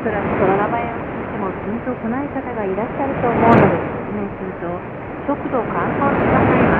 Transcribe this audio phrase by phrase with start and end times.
[0.00, 3.76] おそらくその名前を聞いてもピンとこない方がいらっしゃると思うので
[4.08, 4.72] 説明すると
[5.28, 6.79] 速度を完走しなさ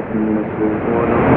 [0.00, 1.29] من الشيطان الرجيم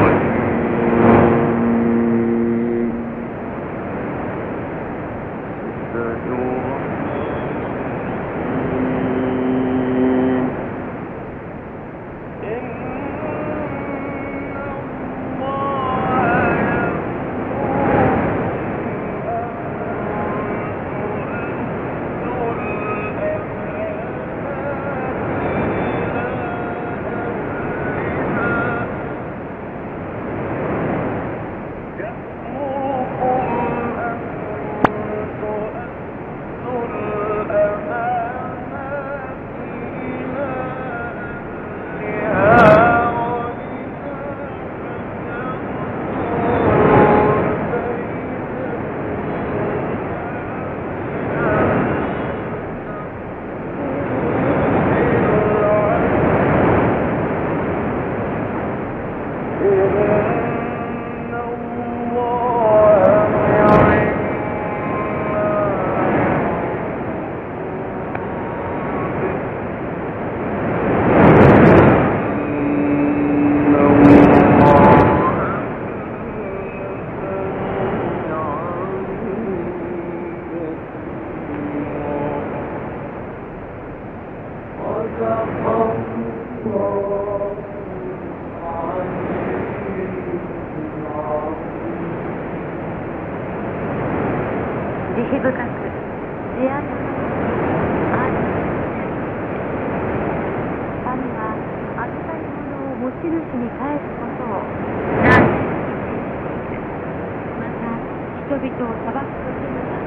[108.45, 109.97] 人々を裁く時には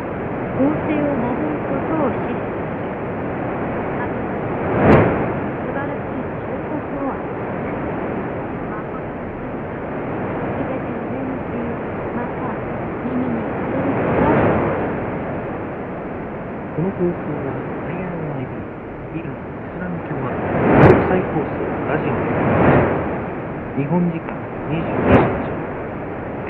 [0.56, 2.78] 公正を守ることを指示する
[3.98, 4.38] 神は
[5.58, 7.74] 素晴らしい彫刻を与え
[8.70, 9.74] 誠の神は
[10.54, 11.58] すべての目にし
[12.14, 12.54] また
[13.10, 14.22] 耳に触れるこ
[16.76, 17.54] とをこの放送は
[17.94, 18.58] IRIB
[19.14, 19.38] イラン・イ
[19.70, 20.42] スラム共和国
[20.82, 21.54] 国際放送
[21.86, 22.18] ラジオ
[23.78, 24.34] 日本時間
[24.66, 25.54] 22時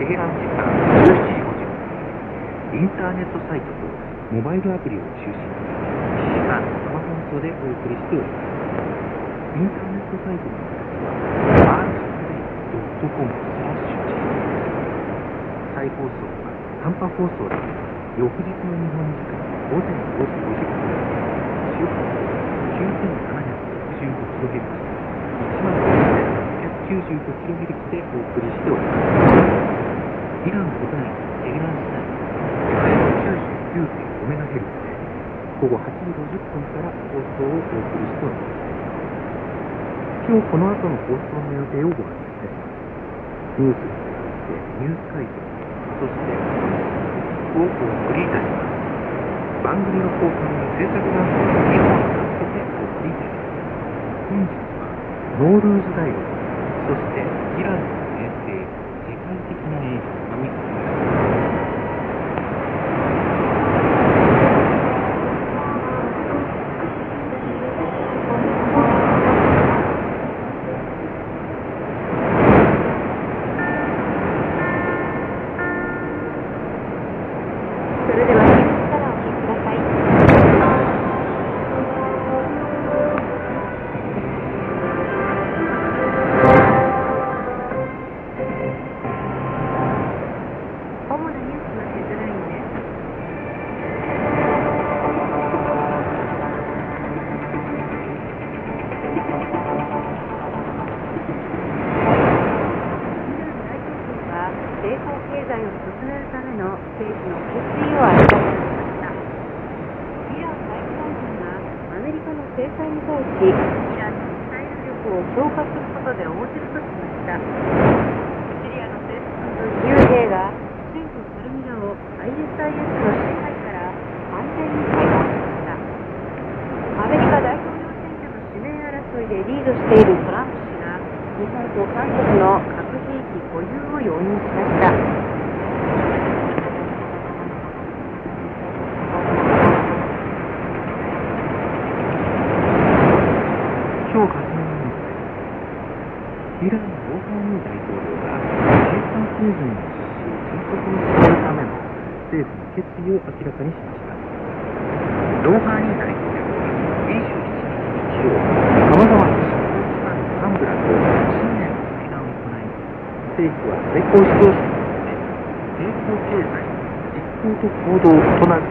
[0.00, 0.64] テヘラン時間
[1.04, 1.52] 17時50
[2.72, 3.84] 分インターネットサイトと
[4.32, 5.52] モバイルアプリを中心に
[6.16, 8.40] 1時間生放送でお送りしておりま
[9.52, 11.84] すインターネットサイトのアドレスは
[13.04, 14.16] rcd.com スラッシュ J
[15.76, 16.56] 再放送は
[16.88, 17.87] 短波放送です
[18.18, 19.38] 翌日の日本時間
[19.70, 20.90] 午前5時50分
[21.78, 22.18] 周波数
[24.58, 24.74] 9765kHz
[25.38, 25.78] 1万
[26.90, 29.30] 9695kHz でお送りしております
[30.42, 31.06] イラン国内
[31.46, 32.10] テヘラン市内
[33.86, 34.98] 99.5MHz で
[35.62, 38.66] 午後8時50分から放送をお送りしております
[40.26, 45.38] 今日この後の放送の予定をご案内いたしますニュースに続いてニュース会場
[46.02, 46.18] そし
[46.82, 46.87] て
[47.58, 48.78] をお送りいたします
[49.64, 53.68] 番組の後半に制作団体の2本を助けてお送りいたします。
[54.28, 54.94] 本日は
[55.42, 56.38] ノールーズ大学
[56.86, 57.26] そして
[57.58, 57.97] イラン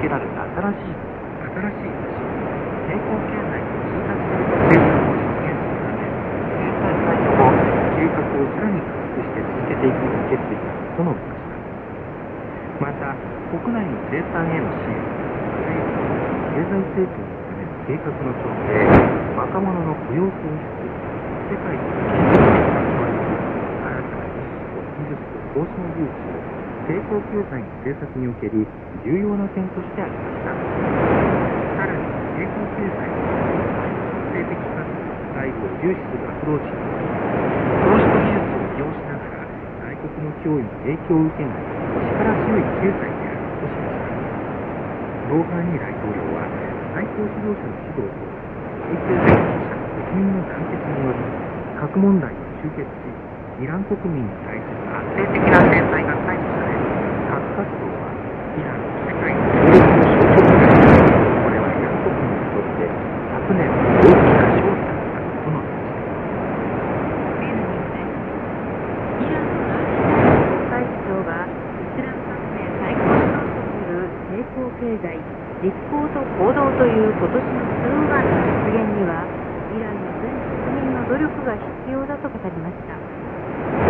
[0.08, 2.16] けられた新しい新しい橋
[2.88, 7.52] 成功経済を通達する政策を実現するため、経済対処後、
[7.92, 11.60] 計画をさらに加速して続けていく決意だと述べました。
[12.80, 13.20] また、
[13.52, 14.96] 国内の生産への支援、
[16.56, 18.80] 経済成長のための計画の調整、
[19.36, 20.88] 若者の雇用創出、
[21.52, 23.28] 世界の経済的な交流、
[23.84, 26.37] 新たな技術と技術と交渉技術を
[26.88, 28.64] 成功経済の政策における
[29.04, 30.56] 重要な点としてありました。
[31.76, 32.00] さらに、
[32.40, 33.28] 成功経済の
[34.38, 34.96] 性的かつ
[35.36, 36.80] 外部を重視するアプローチに
[37.82, 39.44] 投資と技術を利用しながら
[39.84, 41.68] 外国の脅威に影響を受けない
[42.08, 44.16] 力強い経済であるとしました
[45.28, 46.48] ローハーニー大統領は
[46.94, 48.24] 最高指導者の指導と
[48.88, 51.20] 最経済主義者国民の団結により
[51.82, 53.10] 核問題を終結し
[53.58, 56.78] イラン国民に対する安定的な制裁が解除され
[57.26, 58.14] 核活動は
[58.54, 60.86] イランの世界の協力の象徴となり
[61.42, 66.08] これはイラン国民にとって100年の大きな勝利だったと述べました
[67.38, 68.14] 次のニュースです。
[69.18, 71.56] イランのラージ大統領会議長がイ
[71.98, 75.18] スラム革命最高指導者による成功経済、
[75.66, 79.26] 実行と行動という今年のスローガンの実現には、
[79.74, 82.94] イランの全国民の努力が必要だと語りました。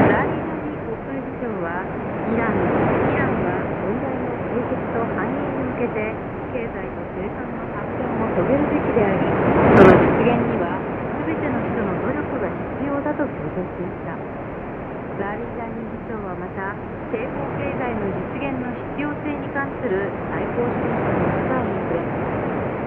[0.07, 4.15] ラーニジャニ国会議長は、イランイランは問題
[4.75, 6.11] と繁栄に向けて、
[6.51, 9.23] 経済と生産の発展を遂げるべきであり、
[9.77, 10.79] その実現には、
[11.27, 14.15] 全ての人の努力が必要だと強調しました。
[15.17, 16.75] ザーリジャニ議長はまた、
[17.09, 22.03] 成功経済の実現の必要性に関する最高指導者の機会に触れ、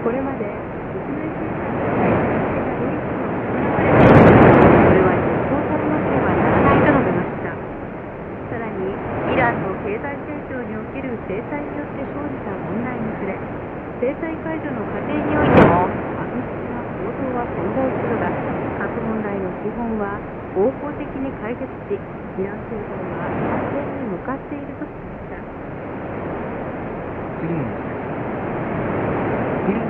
[0.04, 4.40] これまで国内生産に対して取り組みを行われている
[4.80, 7.56] それは実行されなければならないと述べました。
[8.50, 8.84] さらに、
[9.32, 13.34] イランの経済成長における制裁によって生じた問題に触れ、
[14.00, 15.88] 制裁解除の過程においても、
[16.20, 18.28] 悪質な行動は存在するが、
[18.78, 20.20] 核問題の基本は
[20.54, 25.36] 合法的に解決し、イラン政府は発展に向かっているとしました。
[25.36, 27.29] 次のニュースです。
[27.40, 27.64] イラン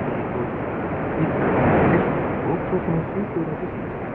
[0.06, 0.86] 大統領は
[1.18, 4.14] イスラムの聖書を独特の宗教だとしました。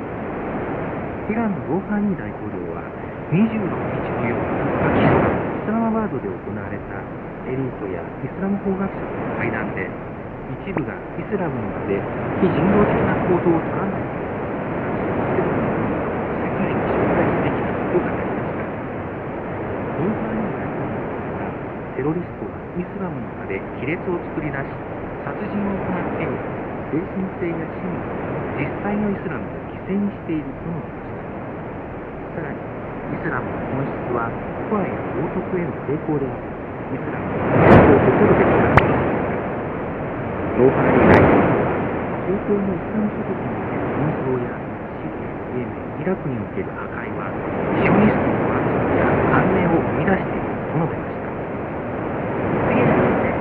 [1.25, 2.87] イランのローハニー大統領は
[3.35, 7.03] 26日の夜、パキスタン・イスラマバードで行われた
[7.51, 9.83] エリートやイスラム法学者との会談で、
[10.63, 11.99] 一部がイスラムの名で
[12.39, 14.15] 非人道的な行動を取らないと
[16.39, 18.63] 世界に紹介すべきだと語りました。
[19.99, 21.03] ローハニー大統領
[21.35, 21.51] は
[21.99, 22.34] テロリスト
[22.75, 24.67] イスラムの名で亀裂を作り出し、
[25.23, 26.43] 殺人を行っており、
[26.91, 30.43] 精神性や真理、実際のイスラムを犠牲にしてい。
[30.43, 31.55] ると述べました。
[32.35, 34.27] さらに、イスラムの本質は、
[34.67, 36.51] コアや道徳への抵抗であり、
[36.99, 39.39] イスラムは本質を誇るべきだと述べました。
[40.59, 41.79] ローハニー大統領は、
[42.27, 44.51] 中東のイスラム諸国における紛争や
[44.99, 45.07] 死、
[45.55, 47.31] イエメン、イラクにおける破壊は、
[47.79, 50.43] シオニストの活動や繁栄を生み出してい。
[50.43, 51.31] ると述べました。
[52.65, 53.39] 次のニュースです。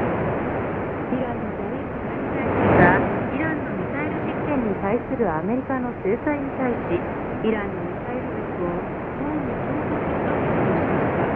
[1.14, 3.00] イランのザリーフ大統領が
[3.34, 8.78] イランのミサイル実験に対するアメリカの制裁に対し、イランのミサイル力を
[9.18, 11.26] さらに強化すると表しました。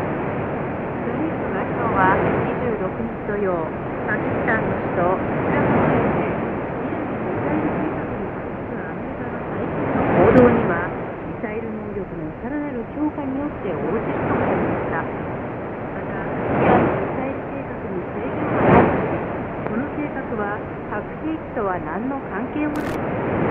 [1.03, 3.67] ザリーフ外相は26日土曜、
[4.07, 15.03] パキスタンの首都イラクにおいて、イランのミサイル計画に関するアメリカの最近の行動には、ミサイル能力のさらなる強化によって応じると述べました。
[15.03, 19.27] また、イランのミサイル計画に制限はないとし、
[19.67, 22.95] この計画は核兵器とは何の関係もない。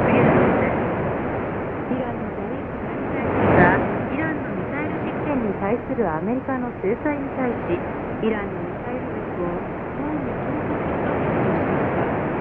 [0.08, 0.80] 次のニュースです。
[1.92, 3.76] イランのザリーフ大統領が
[4.08, 5.36] イランのミサイル実験
[6.06, 7.74] アメリカの制裁に対し、
[8.22, 9.58] イランのミサイル力を
[9.98, 12.38] 脅威に強化すると表明しましたイ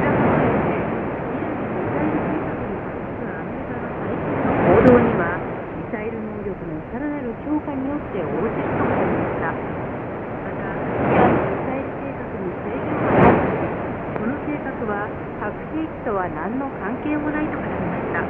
[0.00, 9.52] ラクにおいて、イランのミサイル計画に関するアメリカの最近の行動には、ミサイル能力のさらなる強化によって応じると述べました。
[9.52, 13.68] また、イランのミサイル計画に制限はないとし、
[14.16, 18.22] この計画は核兵器とは何の関係もないと語りました。
[18.22, 18.28] さ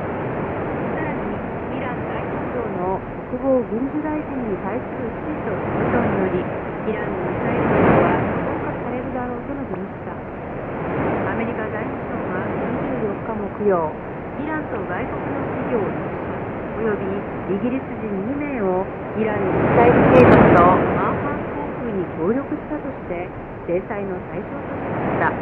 [1.02, 1.36] らに、
[1.76, 6.44] イラン大統領の国防軍需大臣に対する指示と交渉により、
[6.84, 10.12] イランのミサイル力は強化されるだろうと述べました。
[11.32, 12.44] アメリカ財務省は
[12.92, 13.88] 24日木曜、
[14.36, 16.36] イランと外国の企業6社、
[16.76, 17.08] および
[17.56, 18.84] イギリス人2名を
[19.16, 23.32] イランのミサイル計画とマンハン航空に協力したとして、
[23.64, 25.32] 制裁の対象としました。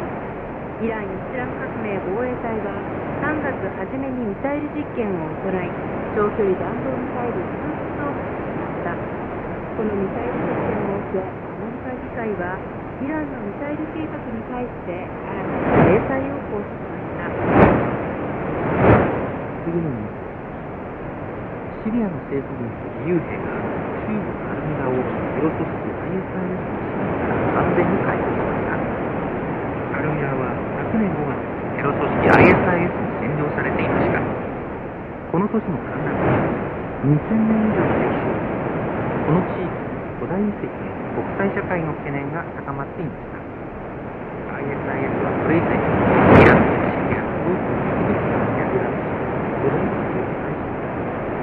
[0.79, 2.73] イラン・イスラム革命防衛隊は
[3.21, 5.69] 3月初めにミサイル実験を行い、
[6.17, 8.97] 長距離弾道ミサイル数発を発射しました。
[9.71, 12.59] このミサイル実験を受け、アメリカ議会は、
[13.01, 17.31] イランのミサイル計画に対して新たな制裁を行使しました。
[19.63, 21.87] 次のニュース。
[21.87, 23.57] シリアの政府軍と義勇兵が
[24.05, 28.77] 中部アルミラをテロ組織 ISIS の支援から完全に解放しました。
[29.97, 31.41] アルミラは昨年5月、
[31.79, 34.21] テロ組織 ISIS に占領されていました。
[35.31, 36.11] この都市の陥落
[37.07, 38.50] に2000年以上の歴史を
[39.21, 39.69] この地域
[40.19, 40.69] 古代遺跡へ
[41.13, 43.41] 国際社会の懸念が高まっていました。
[44.61, 49.01] ISIS はこれ以前イランやシリア、多くの遺跡を焼き出し、
[49.61, 51.41] 古代遺跡を破壊しました。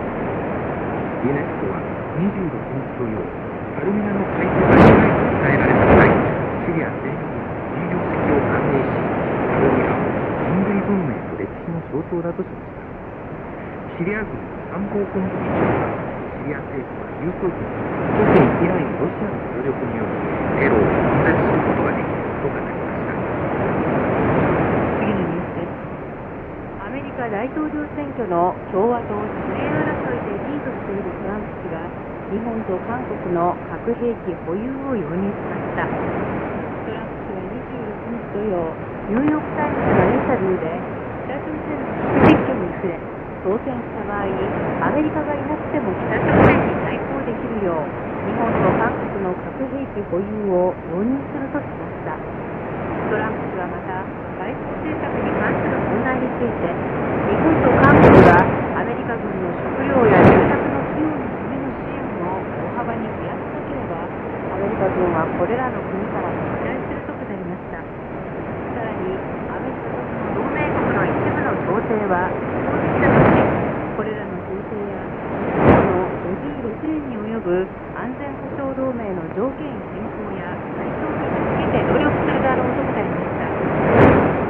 [1.18, 1.82] ユネスコは
[2.18, 6.14] 26日土曜、アルミラの解放が被害と伝えられた際、
[6.62, 7.42] シリア全域の
[7.75, 10.02] 重要石を歓迎し、アルミラを
[10.47, 12.87] 人類文明と歴史の象徴だとしました。
[13.99, 14.30] シリア軍
[14.70, 16.07] 参謀本部議長は、
[16.47, 20.12] リア政府は有効軍、特にイランやロシアの協力により、
[20.62, 23.16] テロを根絶することができると語りました。
[24.99, 25.75] 次のニュースです。
[26.78, 31.85] アメリカ大統領選挙の共和党指名争いでリードしているトランプ氏が
[32.28, 35.88] 日本と韓国の核兵器保有を容認しました。
[35.88, 35.97] ト
[36.92, 38.73] ランプ氏は26日土曜、
[39.09, 40.80] ニューヨーク・タイムズのインタビューで
[41.28, 47.87] 北朝鮮の核実験に触れ、当選した場合、アメリカがいなくても北朝鮮に対抗できるよう
[48.28, 52.18] 日本と韓国の核兵器保有を容認するとしました。
[53.09, 54.04] トランプ氏はまた、
[54.37, 58.37] 外交政策に関する問題について、日本と韓国が
[58.76, 67.80] アメリカ軍の食料や住宅の費用のための支援を大幅に増やさなければ、アメリカ軍はこれらの国から撤退すると語りました。
[67.80, 69.16] さらに、
[69.49, 73.40] アメリカとその同盟国の一部の調整は不当的だとし、
[73.97, 75.00] これらの調整や、
[75.64, 76.12] この
[76.69, 77.64] 56年に及ぶ
[77.97, 79.64] 安全保障同盟の条件
[79.97, 83.50] 変更や再調に向けて努力するだろうと語りました。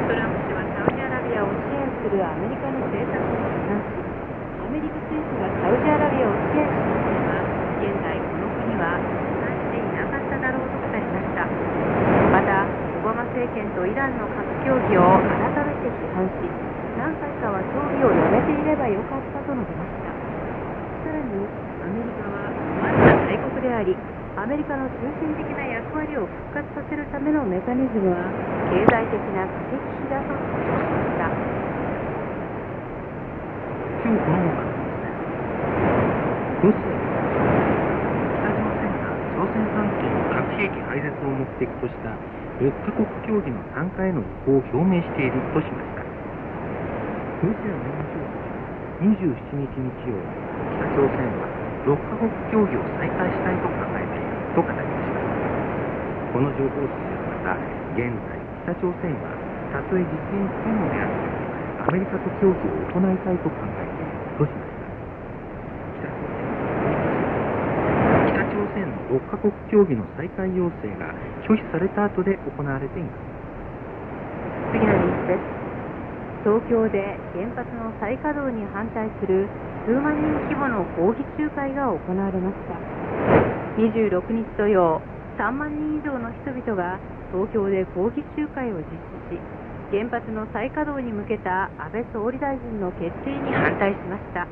[0.05, 3.97] トランプ氏はサウジアラビアを支援するアメリカの政策を批判し、
[4.61, 7.41] アメリカ政府がサウジアラビアを支援しなければ、
[7.81, 11.49] 現在この国は存在していなかっただろうと語りました。
[12.29, 16.45] また、オバマ政権とイランの核協議を改めて批判し、
[16.99, 19.15] 何回かは協議をやめていればよか
[19.69, 21.05] ったと述べました。
[21.05, 21.35] さらに、
[21.79, 23.93] アメリカは困った大国であり、
[24.39, 28.23] アメリカの中心的な役割を復活させるためのメカニズムは、
[28.71, 31.29] 経済的な過激費だと主張しました。
[33.99, 34.69] 今日この。
[36.59, 36.99] ロシア
[38.35, 42.11] 北朝鮮が朝鮮半島の核兵器廃絶を目的とした
[42.59, 46.03] 6カ国協議の参加への意向を表明しているとしました。
[47.47, 47.79] ロシアの
[48.99, 50.19] 27日日曜、
[50.75, 51.47] 北朝鮮は
[51.87, 55.23] 6カ国協議を再開したいと考えていると語りました。
[56.35, 57.55] この情報筋はまた、
[57.95, 58.35] 現在、
[58.67, 61.39] 北朝鮮はたとえ実現不可能であっても
[61.85, 64.89] アメリカと協議を行いたいと考えているとしました
[66.01, 66.49] 北朝鮮
[68.33, 71.13] 北朝鮮の6カ国協議の再開要請が
[71.47, 73.21] 拒否された後で行われています
[74.73, 75.58] 次のニュースです
[76.43, 79.47] 東京で原発の再稼働に反対する
[79.83, 82.79] 数万人規模の抗議集会が行われました。
[83.75, 85.01] 26日土曜
[85.37, 86.99] 3万人以上の人々が
[87.31, 88.87] 東京で抗議集会を実
[89.31, 89.39] 施し
[89.91, 94.47] 原発の再稼働に向けた安倍総理大臣の決定に反対しました。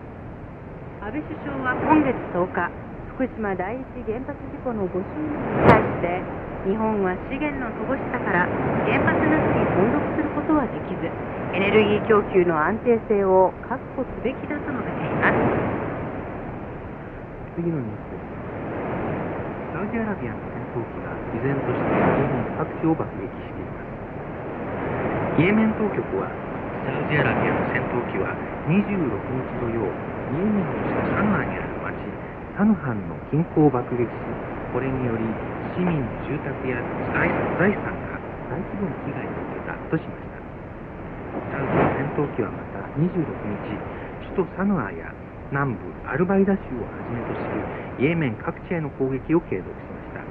[0.99, 2.71] 安倍首相は今月10日
[3.15, 6.19] 福島第一原発事故の5周年に対して
[6.67, 8.43] 日本は資源の乏しさから
[8.83, 10.16] 原発なしに存続
[10.87, 11.11] きず
[11.53, 15.37] エネルギー供給の安定性を確保すべきだと述べています。
[17.59, 18.11] 次のニュース。
[18.11, 18.31] です
[19.75, 25.43] サウジアラビアの戦闘機が依然としてイエメン各地を爆撃しています。
[25.43, 26.31] イエメン当局は
[26.87, 28.31] サウジアラビアの戦闘機は
[28.71, 31.99] 26日土曜イエメンの首都サヌアにある町
[32.57, 34.09] サヌハンの近郊を爆撃し
[34.73, 35.23] これにより
[35.75, 36.81] 市民の住宅や
[37.13, 37.29] 財
[37.59, 40.26] 財産が大規模な被害を受けたとしました
[41.51, 43.77] サウジの戦闘機はまた26日
[44.35, 45.13] 首都サヌアや
[45.51, 50.21] 南部アルバイダ州をはじめとするイエメン各地への攻撃を継続しました。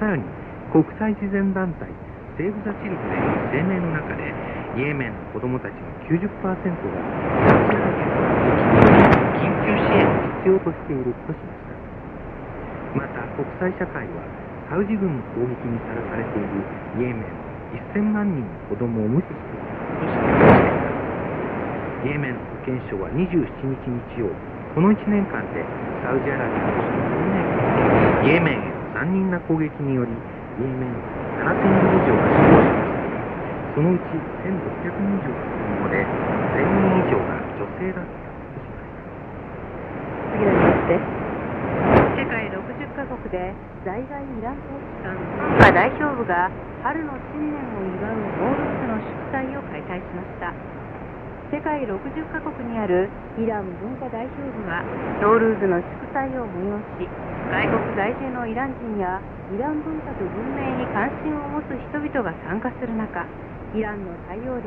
[0.00, 0.24] さらに
[0.72, 1.88] 国際慈善団体
[2.36, 4.28] セーブ・ザ・チルドレンの声明の中で
[4.76, 6.52] イエメンの子供たちの90%が
[9.40, 10.12] 緊急支援を
[10.44, 11.72] 必要としているとしました。
[13.00, 14.20] また国際社会は
[14.68, 16.48] サウジ軍の攻撃にさらされている
[17.00, 17.24] イエメン
[17.94, 19.55] 1000万人の子供を無視して
[22.06, 24.30] イエメン保健省は27日日曜。
[24.78, 25.66] この1年間で
[26.06, 30.94] サウジアラビアの首都ブルネイエメンへの残忍な攻撃によりイエメン
[31.42, 32.94] 7000人以上が死亡しました。
[33.74, 38.22] そのうち1600人以上が子供で1000人以上が女性だった
[40.30, 41.10] 次のニュースです。
[42.22, 43.50] 世界60カ国で
[43.82, 44.62] 在外イラン
[45.02, 46.54] 大使館文化代表部が
[46.86, 50.54] 春の新年を祝うモールスの祝祭を開催しました。
[51.52, 51.94] 世界60
[52.32, 54.82] カ国にあるイラン文化代表部は
[55.22, 57.06] ノールーズの祝祭を催し
[57.50, 59.22] 外国在住のイラン人や
[59.54, 63.22] イラン文化と文明に関心を持つ人々が参加する中
[63.74, 64.66] イランの太陽暦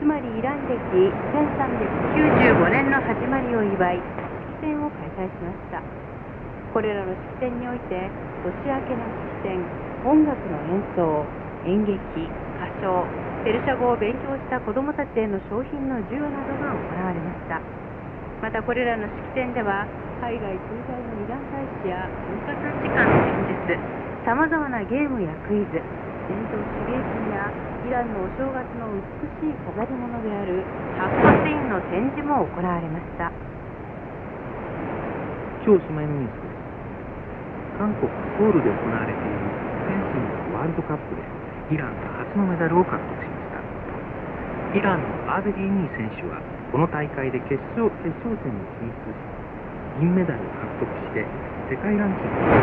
[0.00, 4.02] つまりイラン暦1395年の始まりを祝い
[4.62, 6.10] 式典を開催しました。
[6.72, 8.08] これらの式典において
[8.46, 9.02] 年明けの
[9.42, 9.58] 式典
[10.06, 11.26] 音楽の演奏
[11.66, 11.98] 演劇
[12.58, 13.04] 歌唱
[13.40, 17.56] ペルシャ語を勉強した子どもたちへの商品の授与などが行われました。
[18.44, 19.88] またこれらの式典では
[20.20, 23.16] 海外駐在のイラン大使や文化参事官の
[23.48, 23.80] 演説
[24.28, 27.48] さまざまなゲームやクイズ伝統手芸品や
[27.88, 30.60] イランのお正月の美しい飾り物である
[31.00, 33.32] ハッカセインの展示も行われました。
[35.64, 36.60] 今日おしまいのニュースです。
[37.80, 38.04] 韓国
[38.36, 39.40] ソウルで行われている
[39.88, 41.24] フェンシングのワールドカップで
[41.72, 43.29] イランが初のメダルを獲得しました。
[44.70, 46.38] イランのアーベリーニー選手は
[46.70, 49.18] この大会で決勝決勝戦に進出し
[49.98, 51.26] 銀メダルを獲得して
[51.66, 52.62] 世界ランキングで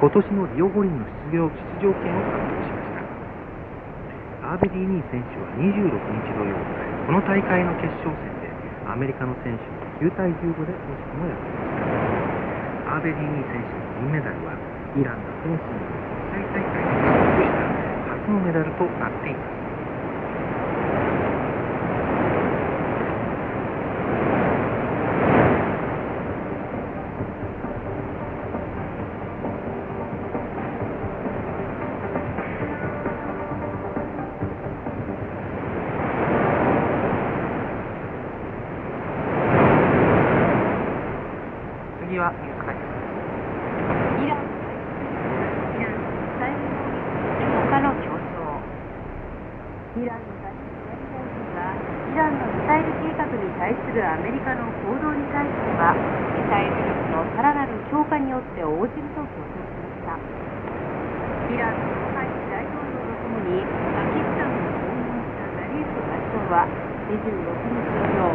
[0.00, 3.04] 今年のリオ五輪の出場出場権を獲得しました。
[4.48, 6.56] アーベリーニー選手は26日土曜
[7.04, 8.48] この大会の決勝戦で
[8.88, 9.68] アメリカの選手
[10.08, 12.96] に9対15で惜しくも敗れました。
[12.96, 14.56] アーベリーニー選手の銀メダルは
[14.96, 17.68] イランがフェンシングの国際大会で獲得した。
[18.16, 19.62] 初のメダルとなっています
[42.02, 42.92] 次はニュース会です
[44.20, 45.96] イランイラン
[46.36, 46.82] 最後の
[47.40, 48.58] 強化の競争
[50.02, 51.78] イランの大統領大臣が
[52.12, 60.18] イランのミサイル計画に対するアメリカの行動に対してはミサイル力のさらなる強化によって応じると強調しました
[61.48, 63.62] イランのロハイチ大統領とともに
[63.94, 66.68] パキスタンを訪問したザリーフ外相は
[67.12, 68.32] 26日土曜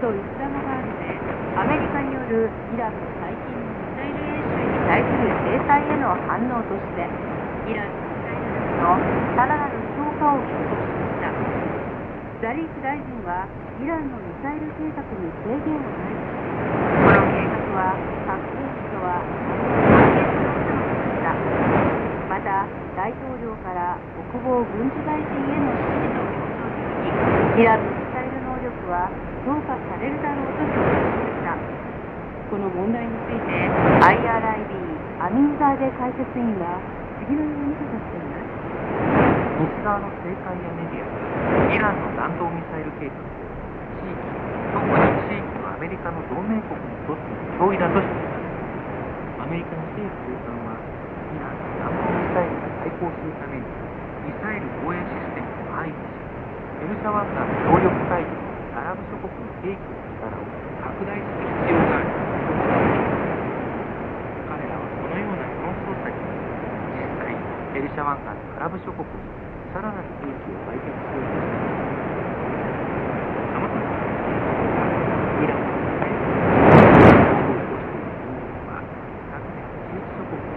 [0.00, 1.12] 首都イスラマバードで
[1.60, 8.96] アメリカによるイランの最近のミサイル演習に対する制裁への反応としてイランのミサイル力の
[9.36, 11.28] さらなる強化を強調しました。
[12.40, 13.44] ザリーフ大臣は
[13.76, 16.16] イランのミサイル計画に制限をない。
[16.16, 17.92] としこの計画は
[18.24, 21.28] 核兵器とは関係するとのことでした
[22.32, 22.64] また
[22.96, 24.00] 大統領から
[24.32, 26.40] 国防軍事大臣への指示と強
[27.52, 28.03] 調イラン
[28.90, 29.08] は
[29.44, 31.56] 評価されるだろうと表明しました。
[32.50, 33.50] この問題について
[34.00, 34.72] IRIB
[35.20, 36.78] アミンザーデ解説委員は
[37.24, 38.54] 次のように語っています。
[39.54, 41.06] 西側の政界やメディア
[41.70, 43.30] イランの弾道ミサイル計画を
[44.02, 44.18] 地域
[44.74, 44.98] 特に
[45.30, 53.62] 地域のアメリカの同盟国にとっての脅威だとしていますアメリカの政府高官はイランの弾道ミサイルが対抗するために
[54.26, 56.18] ミサイル防衛システムを配備し
[56.82, 60.42] ペルシャ湾岸の協力会議のアラブ諸国の兵器の力を
[60.82, 63.38] 拡大する必要があると語っています。
[64.50, 66.26] 彼らはこのような論争先に
[66.98, 67.38] 実際
[67.70, 69.14] ペルシャ湾岸のアラブ諸国に
[69.70, 72.82] さらなる兵器を売却しようとしています
[73.54, 74.02] さまざまな
[75.38, 80.50] イランのミサイルを起こしている中国は昨年地域諸国に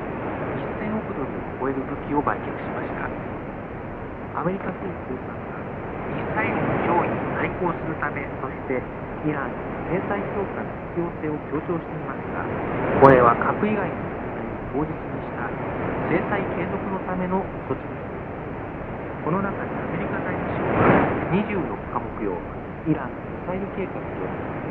[0.73, 3.05] 1000億ドルを超える武器を売却しました
[4.41, 5.56] アメリカ政府高
[6.13, 8.79] ミサイルの脅威に対抗するためとして
[9.25, 12.43] イランに制裁強化の必要性を強調していますが
[13.01, 15.47] これは核以外の問題を口実にした
[16.07, 18.07] 制裁継続のための措置です。
[19.27, 20.87] この中でアメリカ財務省は
[21.35, 22.39] 24日木曜
[22.87, 24.07] イランのミサイル計画と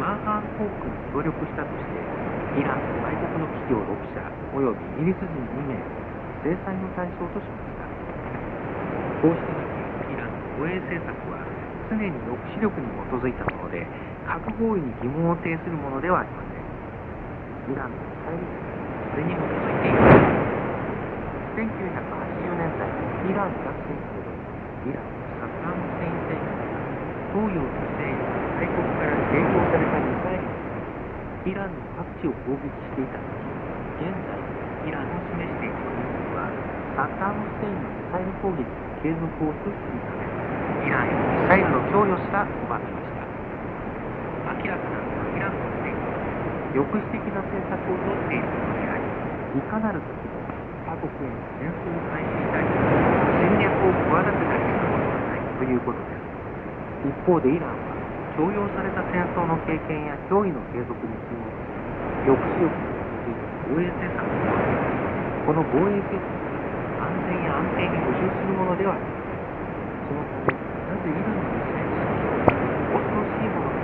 [0.00, 1.92] マーハーン航空に協力したとして
[2.56, 4.24] イランの外国の企業6社
[4.56, 5.84] およびイギリス人2名を
[6.40, 7.84] 制裁の対象としました。
[10.56, 11.44] 防衛政策は
[11.92, 13.86] 常に抑止力に基づいたもので
[14.26, 16.56] 核合意に疑問を呈するものではありません。
[17.66, 20.46] イランのミサイル戦略はそれに基づいています
[21.58, 21.66] 1980
[22.46, 22.86] 年代
[23.26, 24.30] イラン学戦争で
[24.86, 26.86] イランのサッダム・フセイン政権が
[27.34, 28.22] 東洋と西洋
[28.54, 30.46] 大国から提供されたミサイル
[31.50, 33.34] イランの各地を攻撃していた時
[33.98, 34.38] 現在
[34.86, 36.54] イランの示している国々は
[36.94, 40.25] サッダム・フセインのミサイル攻撃の継続を阻止するため
[40.86, 43.26] イランへのミサイルの供与すら拒みました
[44.54, 46.22] 明らかなのはイランの政府は
[46.78, 49.02] 抑止的な政策をとっていることであり
[49.58, 50.46] いかなる時も
[50.86, 52.70] 他国への戦争を開始したり
[53.42, 56.26] 戦略を企てたりすることはないということです。
[57.06, 57.74] 一方でイランは
[58.38, 61.74] 強要された戦争の経験や脅威の継続に注目し
[62.26, 64.78] 抑止力に基づいた防衛政策を取る
[65.46, 73.78] この防衛政策が安全や安定に補充するものではないそのためなぜイランのミサイル試験を恐ろしいものと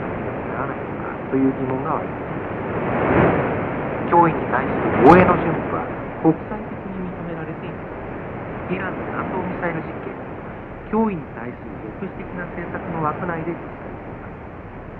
[0.50, 2.36] ならないのかという疑問が湧いていま
[4.04, 5.88] す脅威に対する防衛の準備は
[6.20, 7.80] 国際的に認められていま
[8.68, 10.28] すイランの弾道ミサイル実験は
[10.92, 14.36] 脅威に対する抑止的な政策の枠内で実施されています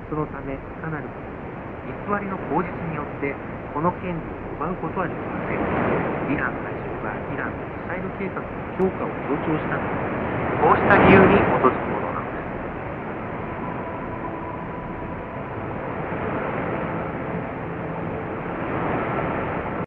[0.09, 3.37] そのためかなる偽りの口実によって
[3.77, 5.61] この権利を奪うことはできません
[6.33, 8.49] イラン外相がイランのミサイル計画の
[8.81, 10.01] 強化を強調したのは
[10.65, 12.12] こうした理由に基づくもの